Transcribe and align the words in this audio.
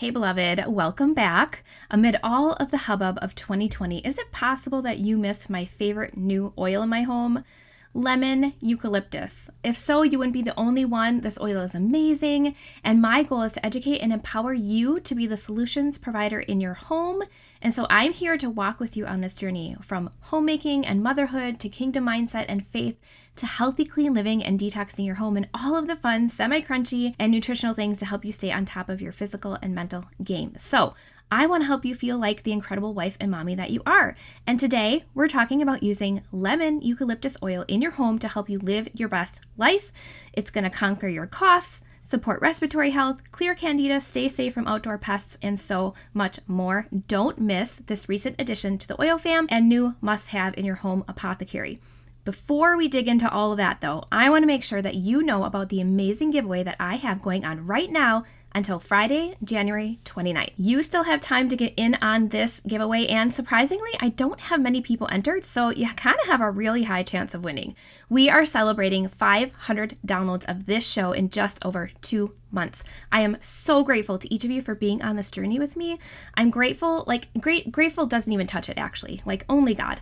Hey, 0.00 0.08
beloved, 0.08 0.64
welcome 0.66 1.12
back. 1.12 1.62
Amid 1.90 2.16
all 2.22 2.54
of 2.54 2.70
the 2.70 2.78
hubbub 2.88 3.18
of 3.20 3.34
2020, 3.34 3.98
is 3.98 4.16
it 4.16 4.32
possible 4.32 4.80
that 4.80 4.98
you 4.98 5.18
missed 5.18 5.50
my 5.50 5.66
favorite 5.66 6.16
new 6.16 6.54
oil 6.56 6.82
in 6.82 6.88
my 6.88 7.02
home? 7.02 7.44
Lemon 7.92 8.54
eucalyptus. 8.60 9.50
If 9.64 9.76
so, 9.76 10.02
you 10.02 10.18
wouldn't 10.18 10.32
be 10.32 10.42
the 10.42 10.58
only 10.58 10.84
one. 10.84 11.20
This 11.20 11.38
oil 11.40 11.60
is 11.60 11.74
amazing, 11.74 12.54
and 12.84 13.02
my 13.02 13.22
goal 13.22 13.42
is 13.42 13.52
to 13.54 13.66
educate 13.66 13.98
and 13.98 14.12
empower 14.12 14.52
you 14.52 15.00
to 15.00 15.14
be 15.14 15.26
the 15.26 15.36
solutions 15.36 15.98
provider 15.98 16.40
in 16.40 16.60
your 16.60 16.74
home. 16.74 17.22
And 17.62 17.74
so 17.74 17.86
I'm 17.90 18.12
here 18.12 18.38
to 18.38 18.48
walk 18.48 18.80
with 18.80 18.96
you 18.96 19.06
on 19.06 19.20
this 19.20 19.36
journey 19.36 19.76
from 19.82 20.10
homemaking 20.20 20.86
and 20.86 21.02
motherhood 21.02 21.58
to 21.60 21.68
kingdom 21.68 22.06
mindset 22.06 22.46
and 22.48 22.64
faith 22.64 22.98
to 23.36 23.46
healthy, 23.46 23.84
clean 23.84 24.14
living 24.14 24.42
and 24.42 24.58
detoxing 24.58 25.04
your 25.04 25.16
home 25.16 25.36
and 25.36 25.48
all 25.52 25.76
of 25.76 25.86
the 25.86 25.96
fun, 25.96 26.28
semi 26.28 26.60
crunchy, 26.60 27.14
and 27.18 27.32
nutritional 27.32 27.74
things 27.74 27.98
to 27.98 28.06
help 28.06 28.24
you 28.24 28.32
stay 28.32 28.50
on 28.52 28.64
top 28.64 28.88
of 28.88 29.02
your 29.02 29.12
physical 29.12 29.58
and 29.60 29.74
mental 29.74 30.06
game. 30.22 30.54
So, 30.58 30.94
I 31.32 31.46
want 31.46 31.62
to 31.62 31.66
help 31.66 31.84
you 31.84 31.94
feel 31.94 32.18
like 32.18 32.42
the 32.42 32.52
incredible 32.52 32.92
wife 32.92 33.16
and 33.20 33.30
mommy 33.30 33.54
that 33.54 33.70
you 33.70 33.82
are. 33.86 34.14
And 34.46 34.58
today 34.58 35.04
we're 35.14 35.28
talking 35.28 35.62
about 35.62 35.82
using 35.82 36.22
lemon 36.32 36.82
eucalyptus 36.82 37.36
oil 37.42 37.64
in 37.68 37.80
your 37.80 37.92
home 37.92 38.18
to 38.18 38.28
help 38.28 38.50
you 38.50 38.58
live 38.58 38.88
your 38.94 39.08
best 39.08 39.40
life. 39.56 39.92
It's 40.32 40.50
going 40.50 40.64
to 40.64 40.70
conquer 40.70 41.06
your 41.06 41.26
coughs, 41.26 41.82
support 42.02 42.40
respiratory 42.42 42.90
health, 42.90 43.20
clear 43.30 43.54
candida, 43.54 44.00
stay 44.00 44.26
safe 44.26 44.52
from 44.52 44.66
outdoor 44.66 44.98
pests, 44.98 45.38
and 45.40 45.58
so 45.58 45.94
much 46.12 46.40
more. 46.48 46.88
Don't 47.06 47.38
miss 47.38 47.76
this 47.86 48.08
recent 48.08 48.34
addition 48.40 48.76
to 48.78 48.88
the 48.88 49.00
oil 49.00 49.16
fam 49.16 49.46
and 49.50 49.68
new 49.68 49.94
must 50.00 50.28
have 50.28 50.58
in 50.58 50.64
your 50.64 50.76
home 50.76 51.04
apothecary. 51.06 51.78
Before 52.24 52.76
we 52.76 52.86
dig 52.88 53.08
into 53.08 53.30
all 53.30 53.52
of 53.52 53.56
that, 53.56 53.80
though, 53.80 54.04
I 54.12 54.28
want 54.28 54.42
to 54.42 54.46
make 54.46 54.62
sure 54.62 54.82
that 54.82 54.96
you 54.96 55.22
know 55.22 55.44
about 55.44 55.68
the 55.68 55.80
amazing 55.80 56.32
giveaway 56.32 56.62
that 56.64 56.76
I 56.78 56.96
have 56.96 57.22
going 57.22 57.44
on 57.44 57.66
right 57.66 57.90
now 57.90 58.24
until 58.52 58.78
Friday, 58.78 59.36
January 59.42 60.00
29th. 60.04 60.52
You 60.56 60.82
still 60.82 61.04
have 61.04 61.20
time 61.20 61.48
to 61.48 61.56
get 61.56 61.74
in 61.76 61.96
on 62.02 62.28
this 62.28 62.60
giveaway, 62.66 63.06
and 63.06 63.32
surprisingly, 63.34 63.90
I 64.00 64.08
don't 64.08 64.40
have 64.40 64.60
many 64.60 64.80
people 64.80 65.08
entered, 65.10 65.44
so 65.44 65.70
you 65.70 65.88
kind 65.88 66.16
of 66.22 66.28
have 66.28 66.40
a 66.40 66.50
really 66.50 66.84
high 66.84 67.02
chance 67.02 67.34
of 67.34 67.44
winning. 67.44 67.76
We 68.08 68.28
are 68.28 68.44
celebrating 68.44 69.08
500 69.08 69.98
downloads 70.06 70.48
of 70.48 70.66
this 70.66 70.86
show 70.86 71.12
in 71.12 71.30
just 71.30 71.64
over 71.64 71.90
two 72.02 72.32
months. 72.50 72.82
I 73.12 73.20
am 73.20 73.36
so 73.40 73.84
grateful 73.84 74.18
to 74.18 74.34
each 74.34 74.44
of 74.44 74.50
you 74.50 74.62
for 74.62 74.74
being 74.74 75.02
on 75.02 75.16
this 75.16 75.30
journey 75.30 75.58
with 75.58 75.76
me. 75.76 75.98
I'm 76.34 76.50
grateful, 76.50 77.04
like, 77.06 77.28
great, 77.40 77.70
grateful 77.70 78.06
doesn't 78.06 78.32
even 78.32 78.46
touch 78.46 78.68
it 78.68 78.78
actually, 78.78 79.20
like, 79.24 79.44
only 79.48 79.74
God. 79.74 80.00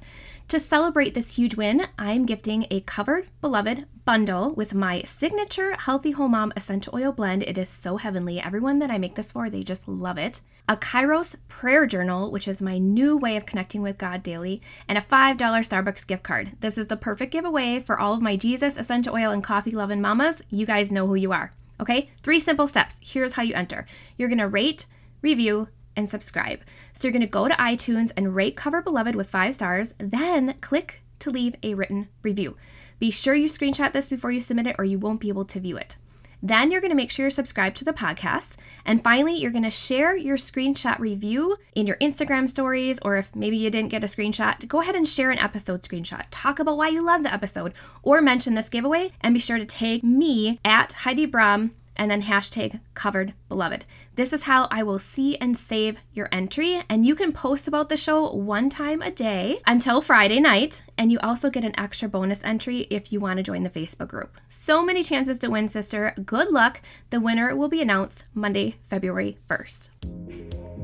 To 0.48 0.58
celebrate 0.58 1.12
this 1.12 1.36
huge 1.36 1.56
win, 1.56 1.88
I'm 1.98 2.24
gifting 2.24 2.66
a 2.70 2.80
covered 2.80 3.28
beloved 3.42 3.84
bundle 4.06 4.54
with 4.54 4.72
my 4.72 5.02
signature 5.02 5.76
Healthy 5.78 6.12
Home 6.12 6.30
Mom 6.30 6.54
essential 6.56 6.96
oil 6.96 7.12
blend. 7.12 7.42
It 7.42 7.58
is 7.58 7.68
so 7.68 7.98
heavenly. 7.98 8.40
Everyone 8.40 8.78
that 8.78 8.90
I 8.90 8.96
make 8.96 9.14
this 9.14 9.30
for, 9.30 9.50
they 9.50 9.62
just 9.62 9.86
love 9.86 10.16
it. 10.16 10.40
A 10.66 10.74
Kairos 10.74 11.36
prayer 11.48 11.84
journal, 11.84 12.30
which 12.30 12.48
is 12.48 12.62
my 12.62 12.78
new 12.78 13.18
way 13.18 13.36
of 13.36 13.44
connecting 13.44 13.82
with 13.82 13.98
God 13.98 14.22
daily, 14.22 14.62
and 14.88 14.96
a 14.96 15.02
$5 15.02 15.36
Starbucks 15.36 16.06
gift 16.06 16.22
card. 16.22 16.52
This 16.60 16.78
is 16.78 16.86
the 16.86 16.96
perfect 16.96 17.30
giveaway 17.30 17.78
for 17.78 18.00
all 18.00 18.14
of 18.14 18.22
my 18.22 18.36
Jesus 18.36 18.78
essential 18.78 19.14
oil 19.14 19.30
and 19.30 19.44
coffee 19.44 19.72
loving 19.72 20.00
mamas. 20.00 20.40
You 20.48 20.64
guys 20.64 20.90
know 20.90 21.06
who 21.06 21.14
you 21.14 21.30
are. 21.30 21.50
Okay? 21.78 22.08
Three 22.22 22.40
simple 22.40 22.66
steps. 22.66 22.96
Here's 23.02 23.34
how 23.34 23.42
you 23.42 23.52
enter. 23.52 23.84
You're 24.16 24.30
going 24.30 24.38
to 24.38 24.48
rate, 24.48 24.86
review, 25.20 25.68
and 25.98 26.08
subscribe. 26.08 26.60
So 26.94 27.06
you're 27.06 27.12
going 27.12 27.20
to 27.20 27.26
go 27.26 27.48
to 27.48 27.54
iTunes 27.54 28.12
and 28.16 28.34
rate 28.34 28.56
Covered 28.56 28.84
Beloved 28.84 29.16
with 29.16 29.28
five 29.28 29.54
stars, 29.54 29.94
then 29.98 30.54
click 30.60 31.02
to 31.18 31.30
leave 31.30 31.56
a 31.62 31.74
written 31.74 32.08
review. 32.22 32.56
Be 33.00 33.10
sure 33.10 33.34
you 33.34 33.48
screenshot 33.48 33.92
this 33.92 34.08
before 34.08 34.30
you 34.30 34.40
submit 34.40 34.68
it 34.68 34.76
or 34.78 34.84
you 34.84 34.98
won't 34.98 35.20
be 35.20 35.28
able 35.28 35.44
to 35.44 35.60
view 35.60 35.76
it. 35.76 35.96
Then 36.40 36.70
you're 36.70 36.80
going 36.80 36.92
to 36.92 36.96
make 36.96 37.10
sure 37.10 37.24
you're 37.24 37.30
subscribed 37.30 37.76
to 37.78 37.84
the 37.84 37.92
podcast. 37.92 38.58
And 38.84 39.02
finally, 39.02 39.34
you're 39.34 39.50
going 39.50 39.64
to 39.64 39.70
share 39.70 40.16
your 40.16 40.36
screenshot 40.36 41.00
review 41.00 41.56
in 41.74 41.88
your 41.88 41.96
Instagram 41.96 42.48
stories, 42.48 43.00
or 43.02 43.16
if 43.16 43.34
maybe 43.34 43.56
you 43.56 43.70
didn't 43.70 43.90
get 43.90 44.04
a 44.04 44.06
screenshot, 44.06 44.68
go 44.68 44.80
ahead 44.80 44.94
and 44.94 45.08
share 45.08 45.32
an 45.32 45.38
episode 45.38 45.82
screenshot. 45.82 46.26
Talk 46.30 46.60
about 46.60 46.76
why 46.76 46.90
you 46.90 47.04
love 47.04 47.24
the 47.24 47.34
episode, 47.34 47.72
or 48.04 48.22
mention 48.22 48.54
this 48.54 48.68
giveaway, 48.68 49.10
and 49.20 49.34
be 49.34 49.40
sure 49.40 49.58
to 49.58 49.66
tag 49.66 50.04
me 50.04 50.60
at 50.64 50.92
Heidi 50.92 51.26
Brom 51.26 51.72
and 51.98 52.10
then 52.10 52.22
hashtag 52.22 52.80
covered 52.94 53.34
beloved. 53.48 53.84
This 54.14 54.32
is 54.32 54.44
how 54.44 54.68
I 54.70 54.82
will 54.82 54.98
see 54.98 55.36
and 55.36 55.56
save 55.56 55.98
your 56.12 56.28
entry. 56.32 56.82
And 56.88 57.04
you 57.04 57.14
can 57.14 57.32
post 57.32 57.68
about 57.68 57.88
the 57.88 57.96
show 57.96 58.32
one 58.32 58.70
time 58.70 59.02
a 59.02 59.10
day 59.10 59.60
until 59.66 60.00
Friday 60.00 60.40
night. 60.40 60.82
And 60.96 61.12
you 61.12 61.18
also 61.20 61.50
get 61.50 61.64
an 61.64 61.78
extra 61.78 62.08
bonus 62.08 62.42
entry 62.44 62.86
if 62.90 63.12
you 63.12 63.20
want 63.20 63.36
to 63.36 63.42
join 63.42 63.64
the 63.64 63.70
Facebook 63.70 64.08
group. 64.08 64.38
So 64.48 64.84
many 64.84 65.02
chances 65.02 65.38
to 65.40 65.50
win, 65.50 65.68
sister. 65.68 66.14
Good 66.24 66.50
luck. 66.50 66.80
The 67.10 67.20
winner 67.20 67.54
will 67.54 67.68
be 67.68 67.82
announced 67.82 68.24
Monday, 68.34 68.76
February 68.88 69.38
1st. 69.48 69.90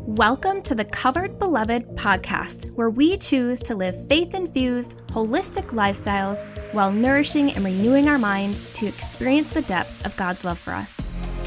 Welcome 0.07 0.61
to 0.63 0.75
the 0.75 0.85
Covered 0.85 1.39
Beloved 1.39 1.97
podcast, 1.97 2.71
where 2.75 2.91
we 2.91 3.17
choose 3.17 3.59
to 3.61 3.75
live 3.75 4.07
faith 4.07 4.35
infused, 4.35 4.99
holistic 5.09 5.69
lifestyles 5.69 6.45
while 6.75 6.93
nourishing 6.93 7.53
and 7.53 7.65
renewing 7.65 8.09
our 8.09 8.19
minds 8.19 8.71
to 8.75 8.87
experience 8.87 9.55
the 9.55 9.63
depths 9.63 10.05
of 10.05 10.15
God's 10.19 10.45
love 10.45 10.59
for 10.59 10.75
us. 10.75 11.04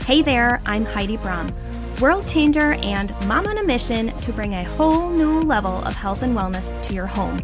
Hey 0.08 0.22
there, 0.22 0.62
I'm 0.66 0.86
Heidi 0.86 1.18
Brom, 1.18 1.54
world 2.00 2.30
changer 2.30 2.76
and 2.76 3.14
mom 3.28 3.46
on 3.46 3.58
a 3.58 3.64
mission 3.64 4.18
to 4.20 4.32
bring 4.32 4.54
a 4.54 4.64
whole 4.64 5.10
new 5.10 5.42
level 5.42 5.84
of 5.84 5.96
health 5.96 6.24
and 6.24 6.34
wellness 6.34 6.82
to 6.84 6.94
your 6.94 7.08
home. 7.08 7.42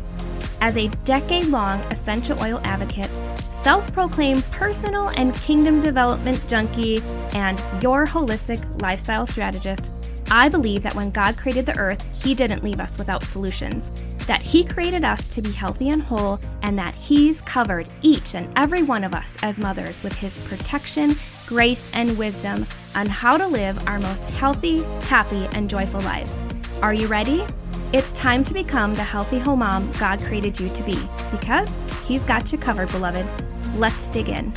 As 0.61 0.77
a 0.77 0.87
decade 1.03 1.47
long 1.47 1.81
essential 1.91 2.41
oil 2.41 2.61
advocate, 2.63 3.09
self 3.51 3.91
proclaimed 3.91 4.45
personal 4.45 5.09
and 5.17 5.35
kingdom 5.35 5.81
development 5.81 6.41
junkie, 6.47 7.03
and 7.33 7.61
your 7.83 8.07
holistic 8.07 8.81
lifestyle 8.81 9.25
strategist, 9.25 9.91
I 10.31 10.47
believe 10.47 10.83
that 10.83 10.95
when 10.95 11.11
God 11.11 11.35
created 11.35 11.65
the 11.65 11.77
earth, 11.77 12.23
He 12.23 12.33
didn't 12.33 12.63
leave 12.63 12.79
us 12.79 12.97
without 12.97 13.25
solutions, 13.25 13.91
that 14.27 14.41
He 14.41 14.63
created 14.63 15.03
us 15.03 15.27
to 15.29 15.41
be 15.41 15.51
healthy 15.51 15.89
and 15.89 16.01
whole, 16.01 16.39
and 16.61 16.77
that 16.77 16.93
He's 16.93 17.41
covered 17.41 17.87
each 18.01 18.35
and 18.35 18.51
every 18.55 18.83
one 18.83 19.03
of 19.03 19.13
us 19.13 19.37
as 19.43 19.59
mothers 19.59 20.03
with 20.03 20.13
His 20.13 20.37
protection, 20.39 21.17
grace, 21.45 21.89
and 21.93 22.17
wisdom 22.17 22.65
on 22.95 23.07
how 23.07 23.37
to 23.37 23.47
live 23.47 23.87
our 23.87 23.99
most 23.99 24.23
healthy, 24.31 24.83
happy, 25.07 25.47
and 25.53 25.69
joyful 25.69 26.01
lives. 26.01 26.41
Are 26.81 26.93
you 26.93 27.07
ready? 27.07 27.45
It's 27.91 28.11
time 28.13 28.43
to 28.45 28.53
become 28.53 28.95
the 28.95 29.03
healthy 29.03 29.39
home 29.39 29.59
mom 29.59 29.91
God 29.93 30.19
created 30.19 30.59
you 30.59 30.69
to 30.69 30.83
be 30.83 30.99
because 31.31 31.71
He's 32.07 32.23
got 32.23 32.51
you 32.51 32.57
covered, 32.57 32.91
beloved. 32.91 33.25
Let's 33.75 34.09
dig 34.09 34.29
in. 34.29 34.51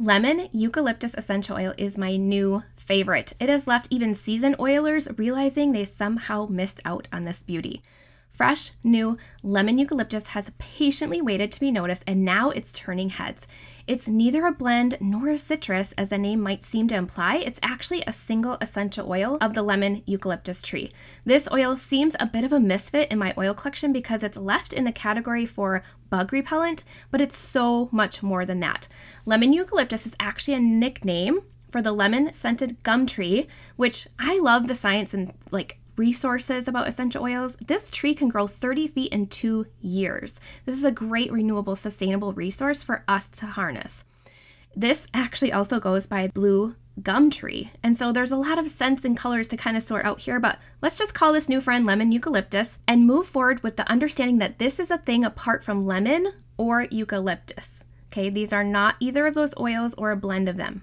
Lemon 0.00 0.48
eucalyptus 0.52 1.16
essential 1.18 1.56
oil 1.56 1.74
is 1.76 1.98
my 1.98 2.14
new 2.14 2.62
favorite. 2.76 3.32
It 3.40 3.48
has 3.48 3.66
left 3.66 3.88
even 3.90 4.14
seasoned 4.14 4.54
oilers 4.60 5.08
realizing 5.16 5.72
they 5.72 5.84
somehow 5.84 6.46
missed 6.48 6.80
out 6.84 7.08
on 7.12 7.24
this 7.24 7.42
beauty. 7.42 7.82
Fresh, 8.30 8.70
new 8.84 9.18
lemon 9.42 9.76
eucalyptus 9.76 10.28
has 10.28 10.52
patiently 10.58 11.20
waited 11.20 11.50
to 11.50 11.58
be 11.58 11.72
noticed 11.72 12.04
and 12.06 12.24
now 12.24 12.50
it's 12.50 12.72
turning 12.72 13.08
heads. 13.08 13.48
It's 13.88 14.06
neither 14.06 14.44
a 14.44 14.52
blend 14.52 14.98
nor 15.00 15.30
a 15.30 15.38
citrus, 15.38 15.92
as 15.92 16.10
the 16.10 16.18
name 16.18 16.42
might 16.42 16.62
seem 16.62 16.88
to 16.88 16.94
imply. 16.94 17.36
It's 17.36 17.58
actually 17.62 18.02
a 18.02 18.12
single 18.12 18.58
essential 18.60 19.10
oil 19.10 19.38
of 19.40 19.54
the 19.54 19.62
lemon 19.62 20.02
eucalyptus 20.04 20.60
tree. 20.60 20.92
This 21.24 21.48
oil 21.50 21.74
seems 21.74 22.14
a 22.20 22.26
bit 22.26 22.44
of 22.44 22.52
a 22.52 22.60
misfit 22.60 23.10
in 23.10 23.18
my 23.18 23.32
oil 23.38 23.54
collection 23.54 23.90
because 23.90 24.22
it's 24.22 24.36
left 24.36 24.74
in 24.74 24.84
the 24.84 24.92
category 24.92 25.46
for 25.46 25.80
bug 26.10 26.34
repellent, 26.34 26.84
but 27.10 27.22
it's 27.22 27.38
so 27.38 27.88
much 27.90 28.22
more 28.22 28.44
than 28.44 28.60
that. 28.60 28.88
Lemon 29.24 29.54
eucalyptus 29.54 30.04
is 30.04 30.16
actually 30.20 30.52
a 30.52 30.60
nickname 30.60 31.40
for 31.72 31.80
the 31.80 31.92
lemon 31.92 32.30
scented 32.34 32.82
gum 32.82 33.06
tree, 33.06 33.46
which 33.76 34.06
I 34.18 34.38
love 34.38 34.68
the 34.68 34.74
science 34.74 35.14
and 35.14 35.32
like 35.50 35.78
resources 35.98 36.68
about 36.68 36.88
essential 36.88 37.24
oils, 37.24 37.56
this 37.66 37.90
tree 37.90 38.14
can 38.14 38.28
grow 38.28 38.46
30 38.46 38.88
feet 38.88 39.12
in 39.12 39.26
two 39.26 39.66
years. 39.80 40.40
This 40.64 40.76
is 40.76 40.84
a 40.84 40.92
great 40.92 41.32
renewable, 41.32 41.76
sustainable 41.76 42.32
resource 42.32 42.82
for 42.82 43.04
us 43.08 43.28
to 43.30 43.46
harness. 43.46 44.04
This 44.76 45.08
actually 45.12 45.52
also 45.52 45.80
goes 45.80 46.06
by 46.06 46.28
blue 46.28 46.76
gum 47.02 47.30
tree. 47.30 47.70
And 47.82 47.96
so 47.96 48.12
there's 48.12 48.30
a 48.30 48.36
lot 48.36 48.58
of 48.58 48.68
scents 48.68 49.04
and 49.04 49.16
colors 49.16 49.48
to 49.48 49.56
kind 49.56 49.76
of 49.76 49.82
sort 49.82 50.04
out 50.04 50.20
here, 50.20 50.40
but 50.40 50.58
let's 50.82 50.98
just 50.98 51.14
call 51.14 51.32
this 51.32 51.48
new 51.48 51.60
friend 51.60 51.86
lemon 51.86 52.12
eucalyptus 52.12 52.78
and 52.86 53.06
move 53.06 53.26
forward 53.26 53.62
with 53.62 53.76
the 53.76 53.90
understanding 53.90 54.38
that 54.38 54.58
this 54.58 54.78
is 54.78 54.90
a 54.90 54.98
thing 54.98 55.24
apart 55.24 55.64
from 55.64 55.86
lemon 55.86 56.32
or 56.56 56.86
eucalyptus. 56.90 57.82
Okay, 58.10 58.30
these 58.30 58.52
are 58.52 58.64
not 58.64 58.96
either 59.00 59.26
of 59.26 59.34
those 59.34 59.54
oils 59.58 59.94
or 59.94 60.10
a 60.10 60.16
blend 60.16 60.48
of 60.48 60.56
them. 60.56 60.82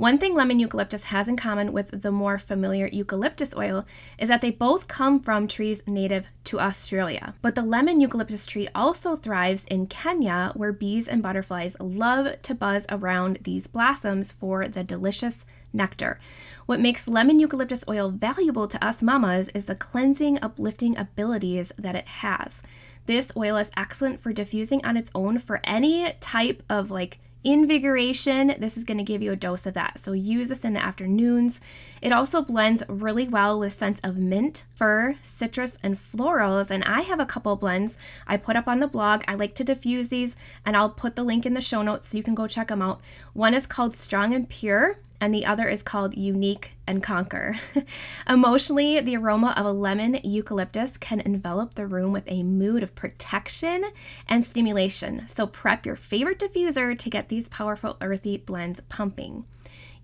One 0.00 0.16
thing 0.16 0.34
lemon 0.34 0.58
eucalyptus 0.58 1.04
has 1.04 1.28
in 1.28 1.36
common 1.36 1.74
with 1.74 2.00
the 2.00 2.10
more 2.10 2.38
familiar 2.38 2.86
eucalyptus 2.86 3.54
oil 3.54 3.84
is 4.16 4.30
that 4.30 4.40
they 4.40 4.50
both 4.50 4.88
come 4.88 5.20
from 5.20 5.46
trees 5.46 5.82
native 5.86 6.26
to 6.44 6.58
Australia. 6.58 7.34
But 7.42 7.54
the 7.54 7.60
lemon 7.60 8.00
eucalyptus 8.00 8.46
tree 8.46 8.66
also 8.74 9.14
thrives 9.14 9.66
in 9.66 9.88
Kenya, 9.88 10.52
where 10.56 10.72
bees 10.72 11.06
and 11.06 11.22
butterflies 11.22 11.76
love 11.78 12.40
to 12.40 12.54
buzz 12.54 12.86
around 12.88 13.40
these 13.42 13.66
blossoms 13.66 14.32
for 14.32 14.66
the 14.68 14.82
delicious 14.82 15.44
nectar. 15.74 16.18
What 16.64 16.80
makes 16.80 17.06
lemon 17.06 17.38
eucalyptus 17.38 17.84
oil 17.86 18.08
valuable 18.08 18.68
to 18.68 18.82
us 18.82 19.02
mamas 19.02 19.50
is 19.50 19.66
the 19.66 19.74
cleansing, 19.74 20.38
uplifting 20.40 20.96
abilities 20.96 21.72
that 21.76 21.94
it 21.94 22.08
has. 22.08 22.62
This 23.04 23.32
oil 23.36 23.58
is 23.58 23.70
excellent 23.76 24.20
for 24.20 24.32
diffusing 24.32 24.82
on 24.82 24.96
its 24.96 25.10
own 25.14 25.38
for 25.38 25.60
any 25.64 26.10
type 26.20 26.62
of 26.70 26.90
like 26.90 27.18
invigoration. 27.42 28.54
This 28.58 28.76
is 28.76 28.84
going 28.84 28.98
to 28.98 29.04
give 29.04 29.22
you 29.22 29.32
a 29.32 29.36
dose 29.36 29.66
of 29.66 29.74
that. 29.74 29.98
So 29.98 30.12
use 30.12 30.48
this 30.48 30.64
in 30.64 30.72
the 30.72 30.84
afternoons. 30.84 31.60
It 32.02 32.12
also 32.12 32.42
blends 32.42 32.82
really 32.88 33.28
well 33.28 33.58
with 33.58 33.72
scents 33.72 34.00
of 34.02 34.16
mint, 34.16 34.64
fir, 34.74 35.14
citrus, 35.22 35.78
and 35.82 35.96
florals. 35.96 36.70
And 36.70 36.84
I 36.84 37.02
have 37.02 37.20
a 37.20 37.26
couple 37.26 37.56
blends 37.56 37.98
I 38.26 38.36
put 38.36 38.56
up 38.56 38.68
on 38.68 38.80
the 38.80 38.86
blog. 38.86 39.22
I 39.26 39.34
like 39.34 39.54
to 39.56 39.64
diffuse 39.64 40.08
these, 40.08 40.36
and 40.64 40.76
I'll 40.76 40.90
put 40.90 41.16
the 41.16 41.24
link 41.24 41.46
in 41.46 41.54
the 41.54 41.60
show 41.60 41.82
notes 41.82 42.08
so 42.08 42.16
you 42.16 42.22
can 42.22 42.34
go 42.34 42.46
check 42.46 42.68
them 42.68 42.82
out. 42.82 43.00
One 43.32 43.54
is 43.54 43.66
called 43.66 43.96
Strong 43.96 44.34
and 44.34 44.48
Pure 44.48 44.98
and 45.20 45.34
the 45.34 45.44
other 45.44 45.68
is 45.68 45.82
called 45.82 46.16
Unique 46.16 46.72
and 46.86 47.02
Conquer. 47.02 47.56
Emotionally, 48.28 49.00
the 49.00 49.16
aroma 49.16 49.54
of 49.56 49.66
a 49.66 49.72
lemon 49.72 50.18
eucalyptus 50.24 50.96
can 50.96 51.20
envelop 51.20 51.74
the 51.74 51.86
room 51.86 52.12
with 52.12 52.24
a 52.26 52.42
mood 52.42 52.82
of 52.82 52.94
protection 52.94 53.84
and 54.28 54.44
stimulation. 54.44 55.26
So, 55.28 55.46
prep 55.46 55.84
your 55.84 55.96
favorite 55.96 56.38
diffuser 56.38 56.98
to 56.98 57.10
get 57.10 57.28
these 57.28 57.48
powerful 57.48 57.96
earthy 58.00 58.38
blends 58.38 58.80
pumping. 58.88 59.44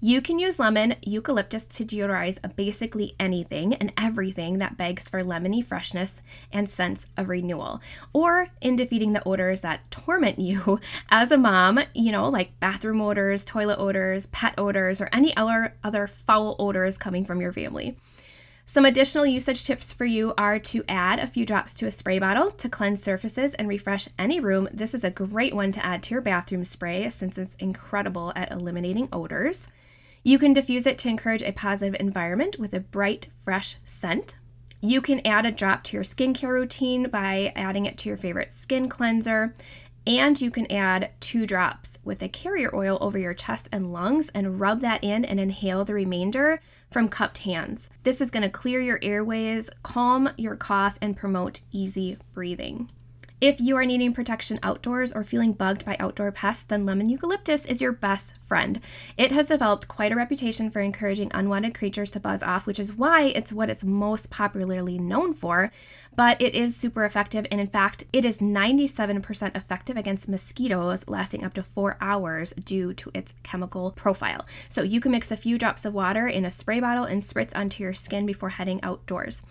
You 0.01 0.21
can 0.21 0.39
use 0.39 0.59
lemon 0.59 0.97
eucalyptus 1.01 1.65
to 1.65 1.85
deodorize 1.85 2.39
basically 2.55 3.15
anything 3.19 3.73
and 3.73 3.91
everything 3.99 4.59
that 4.59 4.77
begs 4.77 5.09
for 5.09 5.25
lemony 5.25 5.65
freshness 5.65 6.21
and 6.53 6.69
sense 6.69 7.07
of 7.17 7.31
renewal, 7.31 7.81
or 8.13 8.49
in 8.61 8.77
defeating 8.77 9.15
the 9.15 9.27
odors 9.27 9.63
that 9.63 9.91
torment 9.91 10.39
you 10.39 10.81
as 11.09 11.33
a 11.33 11.39
mom, 11.39 11.81
you 11.95 12.13
know, 12.13 12.29
like 12.29 12.61
bathroom 12.61 13.01
odors, 13.01 13.43
toilet 13.43 13.79
odors, 13.79 14.27
pet 14.27 14.53
odors, 14.59 15.01
or 15.01 15.09
any 15.15 15.35
other, 15.35 15.75
other 15.83 16.07
foul 16.07 16.57
odors 16.59 16.99
coming 16.99 17.25
from 17.25 17.41
your 17.41 17.53
family. 17.53 17.97
Some 18.67 18.85
additional 18.85 19.25
usage 19.25 19.65
tips 19.65 19.95
for 19.95 20.05
you 20.05 20.35
are 20.37 20.59
to 20.59 20.85
add 20.89 21.21
a 21.21 21.27
few 21.27 21.47
drops 21.47 21.73
to 21.75 21.87
a 21.87 21.91
spray 21.91 22.19
bottle 22.19 22.51
to 22.51 22.69
cleanse 22.69 23.03
surfaces 23.03 23.55
and 23.55 23.67
refresh 23.67 24.09
any 24.19 24.41
room. 24.41 24.69
This 24.75 24.93
is 24.93 25.05
a 25.05 25.11
great 25.11 25.55
one 25.55 25.73
to 25.73 25.87
add 25.87 26.03
to 26.03 26.15
your 26.15 26.21
bathroom 26.21 26.65
spray 26.65 27.09
since 27.09 27.39
it's 27.39 27.55
incredible 27.55 28.33
at 28.37 28.53
eliminating 28.53 29.09
odors. 29.11 29.69
You 30.27 30.41
can 30.41 30.53
diffuse 30.53 30.87
it 30.87 30.99
to 30.99 31.09
encourage 31.09 31.45
a 31.45 31.53
positive 31.53 31.95
environment 32.01 32.59
with 32.59 32.75
a 32.75 32.81
bright, 32.81 33.29
fresh 33.39 33.77
scent. 33.85 34.35
You 34.81 35.01
can 35.01 35.25
add 35.25 35.47
a 35.47 35.53
drop 35.53 35.85
to 35.85 35.97
your 35.97 36.03
skincare 36.03 36.53
routine 36.53 37.09
by 37.11 37.53
adding 37.55 37.87
it 37.87 37.97
to 37.99 38.09
your 38.09 38.19
favorite 38.19 38.53
skin 38.53 38.89
cleanser. 38.89 39.55
And 40.05 40.41
you 40.41 40.51
can 40.51 40.69
add 40.69 41.13
two 41.21 41.47
drops 41.47 42.01
with 42.03 42.25
a 42.25 42.29
carrier 42.29 42.75
oil 42.75 42.99
over 43.01 43.17
your 43.17 43.35
chest 43.35 43.69
and 43.71 43.93
lungs 43.93 44.29
and 44.31 44.59
rub 44.59 44.81
that 44.81 45.05
in 45.05 45.25
and 45.25 45.39
inhale 45.39 45.85
the 45.85 45.95
remainder 45.95 46.61
from 46.91 47.09
cupped 47.09 47.39
hands. 47.39 47.89
This 48.03 48.21
is 48.21 48.33
going 48.33 48.43
to 48.43 48.49
clear 48.49 48.81
your 48.81 48.99
airways, 49.03 49.71
calm 49.85 50.29
your 50.37 50.57
cough, 50.57 50.99
and 51.01 51.17
promote 51.17 51.61
easy 51.71 52.19
breathing. 52.35 52.91
If 53.39 53.61
you 53.61 53.77
are 53.77 53.85
needing 53.85 54.15
protection 54.15 54.59
outdoors 54.63 55.13
or 55.13 55.23
feeling 55.23 55.53
bugged 55.53 55.85
by 55.85 55.99
outdoor 56.01 56.33
pests, 56.33 56.65
then 56.65 56.87
lemon 56.87 57.11
eucalyptus 57.11 57.67
is 57.67 57.83
your 57.83 57.93
best 57.93 58.35
friend. 58.47 58.81
It 59.19 59.31
has 59.31 59.49
developed 59.49 59.89
quite 59.89 60.11
a 60.11 60.17
reputation 60.17 60.71
for 60.71 60.81
encouraging 60.81 61.31
unwanted 61.35 61.75
creatures 61.75 62.11
to 62.13 62.21
buzz 62.21 62.43
off, 62.43 62.67
which 62.67 62.81
is 62.81 62.95
why 62.95 63.25
it's 63.25 63.53
what 63.53 63.69
it's 63.69 63.85
most 63.85 64.31
popularly 64.31 64.99
known 64.99 65.35
for. 65.35 65.71
But 66.15 66.41
it 66.41 66.55
is 66.55 66.77
super 66.77 67.05
effective, 67.05 67.47
and 67.51 67.61
in 67.61 67.67
fact, 67.67 68.05
it 68.11 68.25
is 68.25 68.39
97% 68.39 69.55
effective 69.55 69.99
against 69.99 70.31
mosquitoes, 70.31 71.07
lasting 71.07 71.45
up 71.45 71.53
to 71.55 71.63
four 71.63 71.99
hours 72.01 72.55
due 72.65 72.95
to 72.95 73.11
its 73.13 73.35
chemical 73.43 73.91
profile. 73.91 74.47
So 74.71 74.83
you 74.83 74.99
can 74.99 75.13
mix 75.13 75.31
a 75.31 75.37
few 75.37 75.59
drops 75.59 75.85
of 75.85 75.93
water 75.93 76.27
in 76.27 76.47
a 76.47 76.51
spray 76.51 76.81
bottle 76.81 77.05
and 77.05 77.21
spritz 77.21 77.55
onto 77.55 77.83
your 77.83 77.93
skin 77.93 78.25
before 78.25 78.49
heading 78.49 78.83
outdoors. 78.83 79.43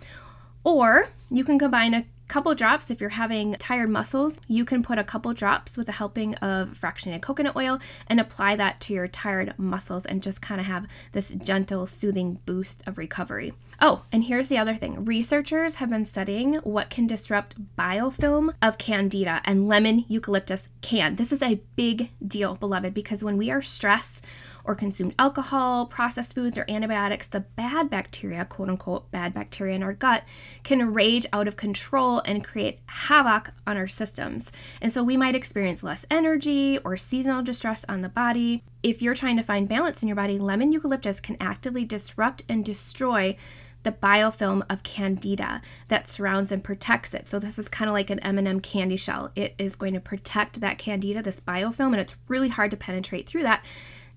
Or 0.64 1.10
you 1.30 1.44
can 1.44 1.60
combine 1.60 1.94
a 1.94 2.06
couple 2.27 2.54
drops 2.56 2.89
if 2.89 3.00
you're 3.00 3.10
having 3.12 3.54
tired 3.56 3.89
muscles 3.89 4.39
you 4.48 4.66
can 4.66 4.81
put 4.81 4.98
a 4.98 5.04
couple 5.04 5.33
drops 5.33 5.77
with 5.77 5.88
a 5.89 5.94
helping 5.94 6.36
of 6.36 6.69
fractionated 6.69 7.22
coconut 7.22 7.56
oil 7.56 7.80
and 8.07 8.19
apply 8.19 8.56
that 8.56 8.80
to 8.80 8.94
your 8.94 9.07
tired 9.07 9.54
muscles 9.57 10.06
and 10.06 10.24
just 10.24 10.42
kind 10.42 10.60
of 10.60 10.68
have 10.68 10.88
this 11.12 11.30
gentle 11.30 11.86
soothing 11.86 12.39
boost 12.45 12.83
of 12.88 12.98
recovery. 12.98 13.54
Oh 13.81 14.04
and 14.12 14.24
here's 14.24 14.48
the 14.48 14.57
other 14.57 14.75
thing. 14.75 15.06
Researchers 15.06 15.75
have 15.75 15.89
been 15.89 16.06
studying 16.06 16.56
what 16.56 16.89
can 16.89 17.07
disrupt 17.07 17.75
biofilm 17.77 18.54
of 18.62 18.77
candida 18.77 19.42
and 19.45 19.68
lemon 19.68 20.06
eucalyptus 20.07 20.69
can. 20.81 21.16
This 21.16 21.31
is 21.31 21.42
a 21.42 21.62
big 21.75 22.10
deal 22.25 22.56
beloved 22.56 22.94
because 22.94 23.24
when 23.24 23.38
we 23.38 23.51
are 23.51 23.62
stressed 23.62 24.24
or 24.65 24.75
consumed 24.75 25.15
alcohol, 25.17 25.85
processed 25.85 26.35
foods, 26.35 26.57
or 26.57 26.65
antibiotics, 26.67 27.27
the 27.27 27.39
bad 27.39 27.89
bacteria, 27.89 28.45
quote 28.45 28.69
unquote, 28.69 29.09
bad 29.12 29.33
bacteria 29.33 29.75
in 29.75 29.83
our 29.83 29.94
gut, 29.94 30.23
can 30.63 30.94
rage 30.94 31.25
out 31.31 31.47
of 31.47 31.56
control 31.56 32.19
and 32.25 32.44
create 32.44 32.79
havoc 32.88 33.51
on 33.65 33.77
our 33.77 33.88
systems. 33.88 34.51
And 34.81 34.91
so 34.91 35.03
we 35.03 35.17
might 35.17 35.35
experience 35.35 35.83
less 35.83 36.06
energy 36.09 36.77
or 36.79 36.97
seasonal 36.97 37.44
distress 37.44 37.85
on 37.88 38.01
the 38.01 38.09
body. 38.09 38.63
If 38.83 39.01
you're 39.01 39.15
trying 39.15 39.38
to 39.38 39.44
find 39.44 39.67
balance 39.67 40.01
in 40.01 40.07
your 40.07 40.15
body, 40.15 40.38
lemon 40.38 40.71
eucalyptus 40.71 41.19
can 41.19 41.38
actively 41.39 41.85
disrupt 41.85 42.44
and 42.50 42.63
destroy 42.63 43.38
the 43.85 43.91
biofilm 43.91 44.63
of 44.67 44.81
candida 44.81 45.62
that 45.88 46.09
surrounds 46.09 46.51
and 46.51 46.63
protects 46.63 47.13
it. 47.13 47.29
So 47.29 47.38
this 47.38 47.59
is 47.59 47.69
kind 47.69 47.88
of 47.88 47.94
like 47.94 48.09
an 48.09 48.19
M&M 48.19 48.59
candy 48.59 48.97
shell. 48.97 49.31
It 49.35 49.53
is 49.59 49.75
going 49.75 49.94
to 49.94 50.00
protect 50.00 50.59
that 50.59 50.79
candida, 50.79 51.21
this 51.21 51.39
biofilm, 51.39 51.94
and 51.94 52.00
it's 52.00 52.17
really 52.27 52.50
hard 52.50 52.71
to 52.71 52.77
penetrate 52.77 53.27
through 53.27 53.44
that. 53.44 53.63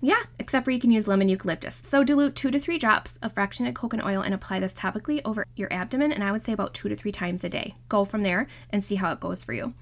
Yeah, 0.01 0.23
except 0.39 0.65
for 0.65 0.71
you 0.71 0.79
can 0.79 0.91
use 0.91 1.07
lemon 1.07 1.27
eucalyptus. 1.27 1.81
So 1.83 2.03
dilute 2.03 2.35
two 2.35 2.51
to 2.51 2.59
three 2.59 2.77
drops 2.77 3.19
of 3.21 3.35
fractionated 3.35 3.75
coconut 3.75 4.05
oil 4.05 4.21
and 4.21 4.33
apply 4.33 4.59
this 4.59 4.73
topically 4.73 5.21
over 5.25 5.45
your 5.55 5.71
abdomen, 5.73 6.11
and 6.11 6.23
I 6.23 6.31
would 6.31 6.41
say 6.41 6.53
about 6.53 6.73
two 6.73 6.87
to 6.89 6.95
three 6.95 7.11
times 7.11 7.43
a 7.43 7.49
day. 7.49 7.75
Go 7.89 8.05
from 8.05 8.23
there 8.23 8.47
and 8.69 8.83
see 8.83 8.95
how 8.95 9.11
it 9.11 9.19
goes 9.19 9.43
for 9.43 9.53
you. 9.53 9.73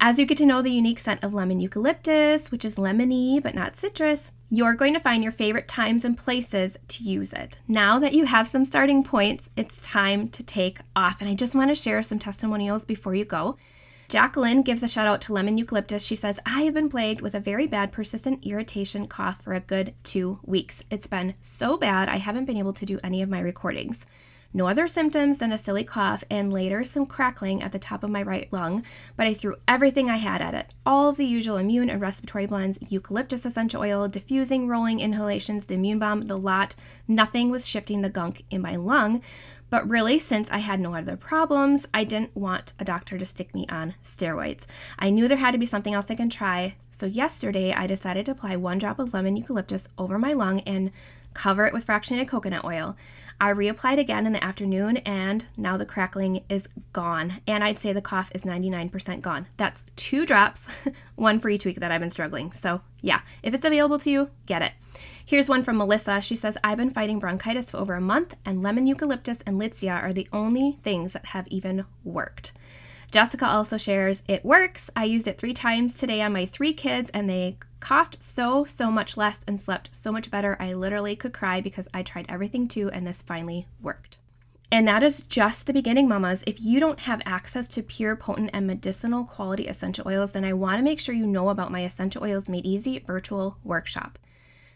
As 0.00 0.18
you 0.18 0.26
get 0.26 0.38
to 0.38 0.46
know 0.46 0.62
the 0.62 0.70
unique 0.70 0.98
scent 0.98 1.22
of 1.22 1.32
lemon 1.32 1.60
eucalyptus, 1.60 2.50
which 2.50 2.64
is 2.64 2.74
lemony 2.74 3.40
but 3.40 3.54
not 3.54 3.76
citrus, 3.76 4.32
you're 4.50 4.74
going 4.74 4.94
to 4.94 5.00
find 5.00 5.22
your 5.22 5.30
favorite 5.32 5.68
times 5.68 6.04
and 6.04 6.18
places 6.18 6.76
to 6.88 7.04
use 7.04 7.32
it. 7.32 7.60
Now 7.68 8.00
that 8.00 8.12
you 8.12 8.24
have 8.24 8.48
some 8.48 8.64
starting 8.64 9.04
points, 9.04 9.48
it's 9.56 9.80
time 9.80 10.28
to 10.30 10.42
take 10.42 10.80
off. 10.96 11.20
And 11.20 11.30
I 11.30 11.34
just 11.34 11.54
want 11.54 11.70
to 11.70 11.76
share 11.76 12.02
some 12.02 12.18
testimonials 12.18 12.84
before 12.84 13.14
you 13.14 13.24
go. 13.24 13.56
Jacqueline 14.12 14.60
gives 14.60 14.82
a 14.82 14.88
shout 14.88 15.06
out 15.06 15.22
to 15.22 15.32
lemon 15.32 15.56
eucalyptus. 15.56 16.04
She 16.04 16.16
says, 16.16 16.38
I 16.44 16.64
have 16.64 16.74
been 16.74 16.90
plagued 16.90 17.22
with 17.22 17.34
a 17.34 17.40
very 17.40 17.66
bad 17.66 17.92
persistent 17.92 18.44
irritation 18.44 19.06
cough 19.06 19.40
for 19.40 19.54
a 19.54 19.60
good 19.60 19.94
two 20.04 20.38
weeks. 20.44 20.84
It's 20.90 21.06
been 21.06 21.32
so 21.40 21.78
bad, 21.78 22.10
I 22.10 22.18
haven't 22.18 22.44
been 22.44 22.58
able 22.58 22.74
to 22.74 22.84
do 22.84 23.00
any 23.02 23.22
of 23.22 23.30
my 23.30 23.40
recordings. 23.40 24.04
No 24.52 24.68
other 24.68 24.86
symptoms 24.86 25.38
than 25.38 25.50
a 25.50 25.56
silly 25.56 25.82
cough 25.82 26.24
and 26.28 26.52
later 26.52 26.84
some 26.84 27.06
crackling 27.06 27.62
at 27.62 27.72
the 27.72 27.78
top 27.78 28.04
of 28.04 28.10
my 28.10 28.22
right 28.22 28.52
lung, 28.52 28.84
but 29.16 29.26
I 29.26 29.32
threw 29.32 29.56
everything 29.66 30.10
I 30.10 30.18
had 30.18 30.42
at 30.42 30.52
it. 30.52 30.74
All 30.84 31.08
of 31.08 31.16
the 31.16 31.24
usual 31.24 31.56
immune 31.56 31.88
and 31.88 31.98
respiratory 31.98 32.44
blends 32.44 32.78
eucalyptus 32.90 33.46
essential 33.46 33.80
oil, 33.80 34.08
diffusing, 34.08 34.68
rolling, 34.68 35.00
inhalations, 35.00 35.64
the 35.64 35.74
immune 35.74 35.98
bomb, 35.98 36.26
the 36.26 36.36
lot. 36.36 36.74
Nothing 37.08 37.50
was 37.50 37.66
shifting 37.66 38.02
the 38.02 38.10
gunk 38.10 38.44
in 38.50 38.60
my 38.60 38.76
lung. 38.76 39.22
But 39.72 39.88
really, 39.88 40.18
since 40.18 40.50
I 40.50 40.58
had 40.58 40.80
no 40.80 40.94
other 40.94 41.16
problems, 41.16 41.86
I 41.94 42.04
didn't 42.04 42.36
want 42.36 42.74
a 42.78 42.84
doctor 42.84 43.16
to 43.16 43.24
stick 43.24 43.54
me 43.54 43.64
on 43.70 43.94
steroids. 44.04 44.66
I 44.98 45.08
knew 45.08 45.26
there 45.26 45.38
had 45.38 45.52
to 45.52 45.58
be 45.58 45.64
something 45.64 45.94
else 45.94 46.10
I 46.10 46.14
can 46.14 46.28
try. 46.28 46.74
So 46.90 47.06
yesterday, 47.06 47.72
I 47.72 47.86
decided 47.86 48.26
to 48.26 48.32
apply 48.32 48.56
one 48.56 48.76
drop 48.76 48.98
of 48.98 49.14
lemon 49.14 49.34
eucalyptus 49.34 49.88
over 49.96 50.18
my 50.18 50.34
lung 50.34 50.60
and 50.60 50.90
cover 51.34 51.66
it 51.66 51.72
with 51.72 51.86
fractionated 51.86 52.28
coconut 52.28 52.64
oil. 52.64 52.96
I 53.40 53.52
reapplied 53.52 53.98
again 53.98 54.24
in 54.24 54.32
the 54.32 54.44
afternoon, 54.44 54.98
and 54.98 55.44
now 55.56 55.76
the 55.76 55.84
crackling 55.84 56.44
is 56.48 56.68
gone. 56.92 57.40
And 57.46 57.64
I'd 57.64 57.80
say 57.80 57.92
the 57.92 58.00
cough 58.00 58.30
is 58.34 58.42
99% 58.42 59.20
gone. 59.20 59.48
That's 59.56 59.82
two 59.96 60.24
drops, 60.24 60.68
one 61.16 61.40
for 61.40 61.48
each 61.48 61.64
week 61.64 61.80
that 61.80 61.90
I've 61.90 62.00
been 62.00 62.10
struggling. 62.10 62.52
So, 62.52 62.82
yeah, 63.00 63.22
if 63.42 63.52
it's 63.52 63.64
available 63.64 63.98
to 63.98 64.10
you, 64.10 64.30
get 64.46 64.62
it. 64.62 64.72
Here's 65.24 65.48
one 65.48 65.64
from 65.64 65.78
Melissa. 65.78 66.20
She 66.20 66.36
says, 66.36 66.56
I've 66.62 66.78
been 66.78 66.90
fighting 66.90 67.18
bronchitis 67.18 67.72
for 67.72 67.78
over 67.78 67.94
a 67.94 68.00
month, 68.00 68.36
and 68.44 68.62
lemon 68.62 68.86
eucalyptus 68.86 69.40
and 69.44 69.60
Litsea 69.60 70.00
are 70.00 70.12
the 70.12 70.28
only 70.32 70.78
things 70.84 71.12
that 71.12 71.26
have 71.26 71.48
even 71.48 71.84
worked. 72.04 72.52
Jessica 73.12 73.46
also 73.46 73.76
shares, 73.76 74.22
It 74.26 74.42
works. 74.42 74.88
I 74.96 75.04
used 75.04 75.28
it 75.28 75.36
three 75.36 75.52
times 75.52 75.94
today 75.94 76.22
on 76.22 76.32
my 76.32 76.46
three 76.46 76.72
kids, 76.72 77.10
and 77.12 77.28
they 77.28 77.58
coughed 77.78 78.22
so, 78.22 78.64
so 78.64 78.90
much 78.90 79.18
less 79.18 79.40
and 79.46 79.60
slept 79.60 79.90
so 79.92 80.10
much 80.10 80.30
better. 80.30 80.56
I 80.58 80.72
literally 80.72 81.14
could 81.14 81.34
cry 81.34 81.60
because 81.60 81.88
I 81.92 82.02
tried 82.02 82.24
everything 82.30 82.68
too, 82.68 82.90
and 82.90 83.06
this 83.06 83.20
finally 83.20 83.68
worked. 83.82 84.16
And 84.70 84.88
that 84.88 85.02
is 85.02 85.24
just 85.24 85.66
the 85.66 85.74
beginning, 85.74 86.08
mamas. 86.08 86.42
If 86.46 86.62
you 86.62 86.80
don't 86.80 87.00
have 87.00 87.20
access 87.26 87.68
to 87.68 87.82
pure, 87.82 88.16
potent, 88.16 88.48
and 88.54 88.66
medicinal 88.66 89.24
quality 89.24 89.66
essential 89.66 90.08
oils, 90.08 90.32
then 90.32 90.46
I 90.46 90.54
want 90.54 90.78
to 90.78 90.82
make 90.82 90.98
sure 90.98 91.14
you 91.14 91.26
know 91.26 91.50
about 91.50 91.70
my 91.70 91.84
Essential 91.84 92.24
Oils 92.24 92.48
Made 92.48 92.64
Easy 92.64 92.98
virtual 93.00 93.58
workshop. 93.62 94.18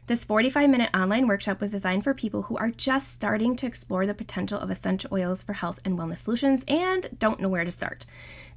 This 0.08 0.24
45 0.24 0.70
minute 0.70 0.90
online 0.94 1.26
workshop 1.26 1.60
was 1.60 1.72
designed 1.72 2.04
for 2.04 2.14
people 2.14 2.42
who 2.42 2.56
are 2.56 2.70
just 2.70 3.12
starting 3.12 3.56
to 3.56 3.66
explore 3.66 4.06
the 4.06 4.14
potential 4.14 4.56
of 4.56 4.70
essential 4.70 5.10
oils 5.12 5.42
for 5.42 5.52
health 5.52 5.80
and 5.84 5.98
wellness 5.98 6.18
solutions 6.18 6.64
and 6.68 7.08
don't 7.18 7.40
know 7.40 7.48
where 7.48 7.64
to 7.64 7.72
start. 7.72 8.06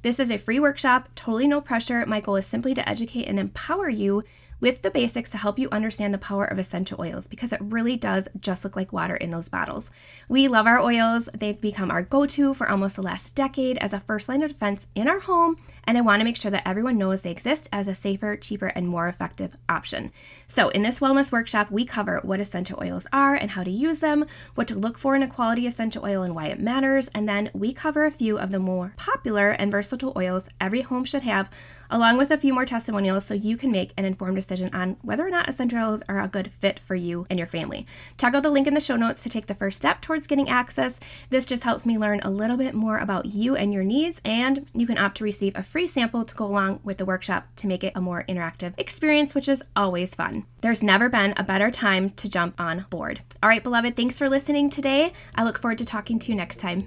This 0.02 0.20
is 0.20 0.30
a 0.30 0.38
free 0.38 0.60
workshop, 0.60 1.08
totally 1.16 1.48
no 1.48 1.60
pressure. 1.60 2.06
My 2.06 2.20
goal 2.20 2.36
is 2.36 2.46
simply 2.46 2.72
to 2.74 2.88
educate 2.88 3.24
and 3.24 3.36
empower 3.36 3.88
you 3.88 4.22
with 4.60 4.82
the 4.82 4.90
basics 4.90 5.30
to 5.30 5.38
help 5.38 5.58
you 5.58 5.68
understand 5.72 6.14
the 6.14 6.18
power 6.18 6.44
of 6.44 6.58
essential 6.58 7.00
oils 7.00 7.26
because 7.26 7.52
it 7.52 7.60
really 7.62 7.96
does 7.96 8.28
just 8.38 8.62
look 8.62 8.76
like 8.76 8.92
water 8.92 9.16
in 9.16 9.30
those 9.30 9.48
bottles. 9.48 9.90
We 10.28 10.46
love 10.46 10.66
our 10.66 10.78
oils, 10.78 11.28
they've 11.36 11.60
become 11.60 11.90
our 11.90 12.02
go 12.02 12.26
to 12.26 12.54
for 12.54 12.68
almost 12.68 12.94
the 12.94 13.02
last 13.02 13.34
decade 13.34 13.78
as 13.78 13.92
a 13.92 14.00
first 14.00 14.28
line 14.28 14.42
of 14.42 14.52
defense 14.52 14.86
in 14.94 15.08
our 15.08 15.18
home, 15.18 15.56
and 15.90 15.98
I 15.98 16.02
want 16.02 16.20
to 16.20 16.24
make 16.24 16.36
sure 16.36 16.52
that 16.52 16.68
everyone 16.68 16.98
knows 16.98 17.22
they 17.22 17.32
exist 17.32 17.68
as 17.72 17.88
a 17.88 17.96
safer, 17.96 18.36
cheaper, 18.36 18.68
and 18.68 18.86
more 18.86 19.08
effective 19.08 19.56
option. 19.68 20.12
So, 20.46 20.68
in 20.68 20.82
this 20.82 21.00
wellness 21.00 21.32
workshop, 21.32 21.68
we 21.68 21.84
cover 21.84 22.20
what 22.22 22.38
essential 22.38 22.78
oils 22.80 23.08
are 23.12 23.34
and 23.34 23.50
how 23.50 23.64
to 23.64 23.72
use 23.72 23.98
them, 23.98 24.24
what 24.54 24.68
to 24.68 24.76
look 24.76 24.96
for 24.96 25.16
in 25.16 25.24
a 25.24 25.26
quality 25.26 25.66
essential 25.66 26.04
oil 26.04 26.22
and 26.22 26.32
why 26.32 26.46
it 26.46 26.60
matters, 26.60 27.08
and 27.08 27.28
then 27.28 27.50
we 27.54 27.72
cover 27.72 28.04
a 28.04 28.12
few 28.12 28.38
of 28.38 28.52
the 28.52 28.60
more 28.60 28.94
popular 28.96 29.50
and 29.50 29.72
versatile 29.72 30.12
oils 30.16 30.48
every 30.60 30.82
home 30.82 31.04
should 31.04 31.24
have 31.24 31.50
along 31.90 32.16
with 32.16 32.30
a 32.30 32.38
few 32.38 32.54
more 32.54 32.64
testimonials 32.64 33.24
so 33.24 33.34
you 33.34 33.56
can 33.56 33.70
make 33.70 33.92
an 33.96 34.04
informed 34.04 34.36
decision 34.36 34.72
on 34.72 34.96
whether 35.02 35.26
or 35.26 35.30
not 35.30 35.48
essential 35.48 35.80
oils 35.80 36.02
are 36.08 36.20
a 36.20 36.28
good 36.28 36.52
fit 36.52 36.78
for 36.78 36.94
you 36.94 37.26
and 37.28 37.38
your 37.38 37.46
family. 37.46 37.86
Check 38.16 38.34
out 38.34 38.42
the 38.42 38.50
link 38.50 38.66
in 38.66 38.74
the 38.74 38.80
show 38.80 38.96
notes 38.96 39.22
to 39.22 39.28
take 39.28 39.46
the 39.46 39.54
first 39.54 39.76
step 39.76 40.00
towards 40.00 40.26
getting 40.26 40.48
access. 40.48 41.00
This 41.30 41.44
just 41.44 41.64
helps 41.64 41.84
me 41.84 41.98
learn 41.98 42.20
a 42.22 42.30
little 42.30 42.56
bit 42.56 42.74
more 42.74 42.98
about 42.98 43.26
you 43.26 43.56
and 43.56 43.72
your 43.72 43.84
needs, 43.84 44.20
and 44.24 44.66
you 44.74 44.86
can 44.86 44.98
opt 44.98 45.16
to 45.18 45.24
receive 45.24 45.56
a 45.56 45.62
free 45.80 45.86
sample 45.86 46.26
to 46.26 46.34
go 46.34 46.44
along 46.44 46.78
with 46.84 46.98
the 46.98 47.06
workshop 47.06 47.48
to 47.56 47.66
make 47.66 47.82
it 47.82 47.94
a 47.96 48.00
more 48.02 48.22
interactive 48.28 48.74
experience, 48.76 49.34
which 49.34 49.48
is 49.48 49.62
always 49.74 50.14
fun. 50.14 50.44
There's 50.60 50.82
never 50.82 51.08
been 51.08 51.32
a 51.38 51.42
better 51.42 51.70
time 51.70 52.10
to 52.16 52.28
jump 52.28 52.60
on 52.60 52.84
board. 52.90 53.22
All 53.42 53.48
right, 53.48 53.62
beloved, 53.62 53.96
thanks 53.96 54.18
for 54.18 54.28
listening 54.28 54.68
today. 54.68 55.14
I 55.36 55.42
look 55.42 55.58
forward 55.58 55.78
to 55.78 55.86
talking 55.86 56.18
to 56.18 56.32
you 56.32 56.36
next 56.36 56.58
time. 56.58 56.86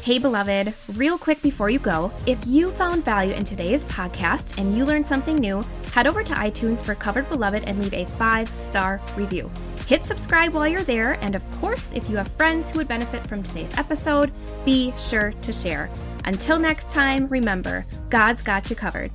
Hey, 0.00 0.18
beloved, 0.18 0.72
real 0.94 1.18
quick 1.18 1.42
before 1.42 1.68
you 1.68 1.78
go, 1.78 2.10
if 2.24 2.38
you 2.46 2.70
found 2.70 3.04
value 3.04 3.34
in 3.34 3.44
today's 3.44 3.84
podcast 3.84 4.56
and 4.56 4.74
you 4.74 4.86
learned 4.86 5.04
something 5.04 5.36
new, 5.36 5.62
head 5.92 6.06
over 6.06 6.24
to 6.24 6.32
iTunes 6.32 6.82
for 6.82 6.94
Covered 6.94 7.28
Beloved 7.28 7.64
and 7.64 7.78
leave 7.78 7.92
a 7.92 8.06
five 8.12 8.48
star 8.58 8.98
review. 9.14 9.50
Hit 9.88 10.04
subscribe 10.04 10.52
while 10.52 10.68
you're 10.68 10.82
there, 10.82 11.14
and 11.22 11.34
of 11.34 11.50
course, 11.62 11.90
if 11.94 12.10
you 12.10 12.18
have 12.18 12.28
friends 12.28 12.70
who 12.70 12.76
would 12.76 12.88
benefit 12.88 13.26
from 13.26 13.42
today's 13.42 13.74
episode, 13.78 14.30
be 14.66 14.92
sure 14.98 15.32
to 15.40 15.50
share. 15.50 15.88
Until 16.26 16.58
next 16.58 16.90
time, 16.90 17.26
remember, 17.28 17.86
God's 18.10 18.42
got 18.42 18.68
you 18.68 18.76
covered. 18.76 19.10